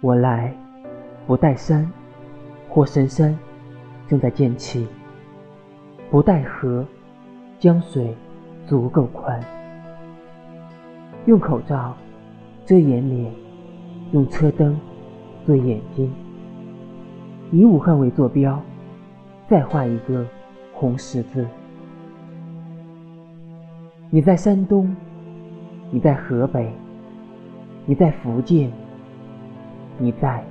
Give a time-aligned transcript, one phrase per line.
[0.00, 0.54] 我来，
[1.26, 1.90] 不带山，
[2.68, 3.36] 火神山
[4.06, 4.86] 正在建起；
[6.08, 6.86] 不带河，
[7.58, 8.16] 江水
[8.64, 9.42] 足够宽。
[11.26, 11.96] 用口罩
[12.64, 13.32] 遮掩脸，
[14.12, 14.78] 用车灯
[15.44, 16.12] 做眼睛。
[17.50, 18.62] 以武汉为坐标，
[19.48, 20.24] 再画一个
[20.72, 21.44] 红十字。
[24.10, 24.94] 你在山东，
[25.90, 26.72] 你在河北，
[27.84, 28.70] 你在福建。
[30.00, 30.44] 你在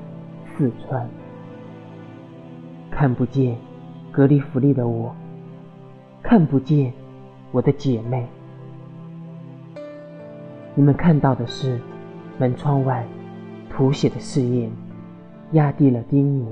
[0.57, 1.07] 四川，
[2.91, 3.57] 看不见
[4.11, 5.15] 隔离福利的我，
[6.21, 6.91] 看不见
[7.51, 8.27] 我的姐妹。
[10.75, 11.79] 你们看到的是
[12.37, 13.05] 门窗外
[13.69, 14.69] 涂写的誓言，
[15.53, 16.45] 压低了叮咛，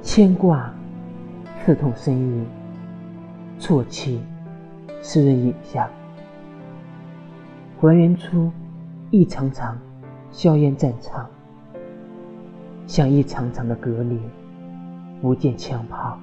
[0.00, 0.72] 牵挂
[1.64, 2.46] 刺痛声音，
[3.60, 4.22] 啜泣
[5.02, 5.86] 湿润影像，
[7.78, 8.50] 还原出
[9.10, 9.78] 一场场。
[10.30, 11.28] 硝烟战场，
[12.86, 14.18] 像一场场的隔离，
[15.20, 16.18] 不见枪炮，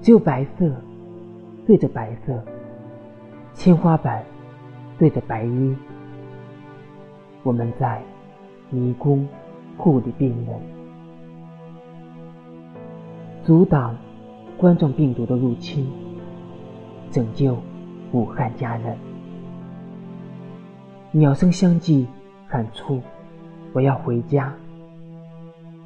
[0.00, 0.70] 只有白色
[1.66, 2.42] 对着白色，
[3.54, 4.24] 天花板
[4.98, 5.76] 对着白衣。
[7.42, 8.02] 我们在
[8.70, 9.28] 迷宫
[9.76, 10.60] 护理病人，
[13.44, 13.94] 阻挡
[14.56, 15.86] 冠状病毒的入侵，
[17.10, 17.58] 拯救
[18.12, 18.96] 武汉家人。
[21.10, 22.06] 鸟声相继。
[22.48, 23.00] 喊出
[23.72, 24.52] ：“我要回家。”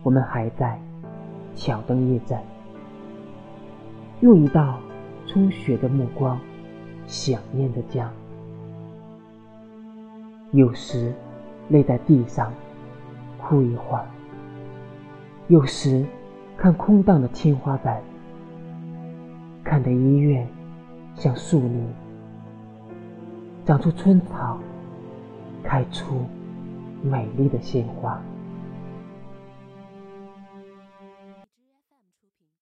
[0.03, 0.80] 我们还在
[1.55, 2.42] 挑灯夜战，
[4.20, 4.78] 用一道
[5.27, 6.41] 充血的目光
[7.06, 8.11] 想念着家。
[10.53, 11.12] 有时
[11.69, 12.50] 累在地上
[13.38, 14.06] 哭一会儿，
[15.48, 16.05] 有时
[16.56, 18.00] 看空荡的天花板，
[19.62, 20.48] 看的医院
[21.14, 21.86] 像树林，
[23.66, 24.58] 长出春草，
[25.62, 26.25] 开出。
[27.03, 28.20] 美丽的鲜花。